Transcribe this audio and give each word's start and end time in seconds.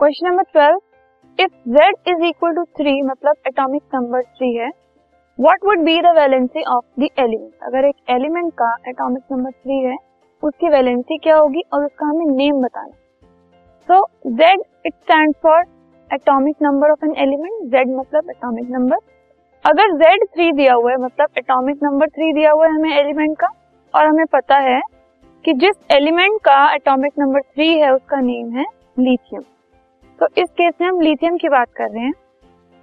Question 0.00 0.28
number 0.28 0.42
twelve 0.42 0.78
if 1.38 1.50
z 1.68 1.88
is 2.08 2.22
equal 2.24 2.54
to 2.54 2.62
three 2.64 3.02
मतलब 3.02 3.34
atomic 3.46 3.82
number 3.94 4.22
three 4.22 4.54
है 4.54 4.68
what 5.40 5.64
would 5.64 5.78
be 5.78 6.00
the 6.02 6.06
valency 6.06 6.62
of 6.62 7.00
the 7.00 7.08
element 7.18 7.52
अगर 7.62 7.84
एक 7.84 7.96
element 8.10 8.52
का 8.52 8.76
atomic 8.88 9.22
number 9.32 9.50
three 9.50 9.78
है, 9.78 9.96
उसकी 10.42 10.68
valency 10.68 11.18
क्या 11.18 11.36
होगी 11.36 11.62
और 11.72 11.84
उसका 11.84 12.06
हमें 12.06 12.26
नेम 12.26 12.62
बताना 12.62 12.92
so 13.88 14.00
z 14.30 14.62
it 14.86 14.94
stand 14.94 15.34
for 15.42 15.64
atomic 16.14 16.56
number 16.62 16.90
of 16.90 17.04
an 17.04 17.14
element 17.16 17.74
z 17.74 17.98
मतलब 17.98 18.30
एटॉमिक 18.30 18.70
नंबर 18.70 18.96
अगर 19.64 19.96
z 19.96 20.26
थ्री 20.34 20.52
दिया 20.52 20.74
हुआ 20.74 20.90
है 20.90 20.96
मतलब 20.96 21.28
एटॉमिक 21.38 21.82
नंबर 21.82 22.08
थ्री 22.08 22.32
दिया 22.32 22.52
हुआ 22.52 22.66
है 22.66 22.72
हमें 22.72 22.98
एलिमेंट 22.98 23.38
का, 23.38 23.48
और 23.94 24.06
हमें 24.06 24.26
पता 24.26 24.58
है 24.58 24.80
कि 25.44 25.52
जिस 25.52 25.86
एलिमेंट 25.90 26.40
का 26.40 26.74
एटॉमिक 26.74 27.12
नंबर 27.18 27.40
थ्री 27.40 27.78
है, 27.78 27.94
उसका 27.94 28.20
नेम 28.20 28.50
है 28.50 28.64
लिथियम 28.98 29.42
तो 30.20 30.26
इस 30.38 30.48
केस 30.50 30.74
में 30.80 30.86
हम 30.88 31.00
लिथियम 31.00 31.36
की 31.36 31.48
बात 31.48 31.68
कर 31.76 31.88
रहे 31.90 32.04
हैं 32.04 32.12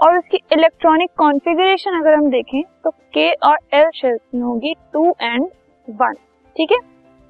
और 0.00 0.16
उसकी 0.18 0.38
इलेक्ट्रॉनिक 0.52 1.10
कॉन्फ़िगरेशन 1.18 1.98
अगर 2.00 2.14
हम 2.14 2.28
देखें 2.30 2.62
तो 2.84 2.90
के 2.90 3.30
और 3.32 3.56
एल 3.74 3.88
शेल्स 3.94 4.20
में 4.34 4.42
होगी 4.42 4.74
टू 4.92 5.04
एंड 5.22 5.46
वन 5.88 6.14
ठीक 6.56 6.72
है? 6.72 6.78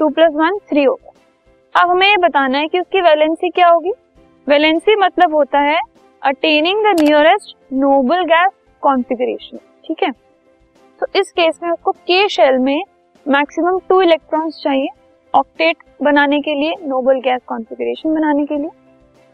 टू 0.00 0.08
प्लस 0.08 0.32
वन 0.34 0.58
थ्री 0.70 0.84
होगा। 0.84 1.10
अब 1.74 1.90
हमें 1.90 2.06
ये 2.08 2.16
बताना 2.16 2.58
है 2.58 2.68
कि 2.68 2.80
उसकी 2.80 3.00
वैलेंसी 3.00 3.50
क्या 3.50 3.68
होगी? 3.68 3.92
वैलेंसी 4.46 4.96
मतलब 4.96 5.34
होता 5.34 5.60
है 5.60 5.80
attaining 6.22 6.84
the 6.84 7.00
nearest 7.00 7.56
noble 7.72 8.24
gas 8.24 8.52
configuration 8.82 9.58
ठीक 9.84 10.02
है? 10.02 10.10
तो 11.00 11.06
इस 11.20 11.32
केस 11.32 11.60
में 11.62 11.70
उसको 11.70 11.90
के 11.92 12.28
शेल 12.28 12.58
में 12.58 12.80
मैक्सिमम 13.26 13.78
टू 13.88 14.02
इलेक्ट्रॉन्स 14.02 14.62
चाहिए 14.64 14.88
ऑक्टेट 15.34 15.76
बनाने 16.02 16.40
के 16.40 16.54
लिए 16.54 16.74
नोबल 16.82 17.20
गैस 17.20 17.40
कॉन्फ़िगरेशन 17.46 18.14
बनाने 18.14 18.46
के 18.46 18.58
लिए। 18.58 18.70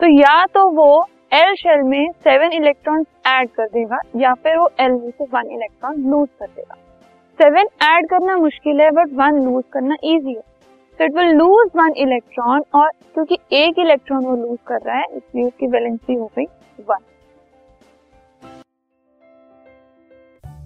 तो 0.01 0.07
या 0.11 0.45
तो 0.47 0.69
वो 0.73 1.07
एल 1.33 1.55
शेल 1.55 1.83
में 1.83 2.11
सेवन 2.25 2.53
इलेक्ट्रॉन 2.53 3.05
ऐड 3.29 3.49
कर 3.51 3.67
देगा, 3.67 3.99
या 4.17 4.33
फिर 4.35 4.57
वो 4.59 4.69
एल 4.81 4.93
में 4.93 5.11
से 5.11 5.25
वन 5.27 5.51
इलेक्ट्रॉन 5.53 5.97
लूज 6.11 6.29
कर 6.39 6.47
देगा। 6.47 6.75
सेवन 7.39 7.67
ऐड 7.85 8.09
करना 8.09 8.37
मुश्किल 8.37 8.81
है 8.81 8.91
बट 8.91 9.13
वन 9.15 9.43
लूज 9.45 9.65
करना 9.73 9.97
इजी 10.05 10.31
है। 10.31 10.43
तो 11.01 11.05
it 11.05 11.15
will 11.17 11.35
lose 11.35 11.71
one 11.77 11.93
electron 11.99 12.65
और 12.75 12.91
क्योंकि 13.15 13.39
एक 13.57 13.79
इलेक्ट्रॉन 13.79 14.25
वो 14.25 14.37
लूज 14.37 14.59
कर 14.67 14.81
रहा 14.81 14.97
है, 14.97 15.05
इसलिए 15.13 15.45
उसकी 15.45 15.67
वैलेंसी 15.67 16.15
हो 16.15 16.31
गई 16.37 16.45
one 16.89 17.05